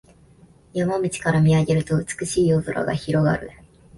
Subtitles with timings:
[0.73, 3.51] 山道から見上げると美しい夜空が広がる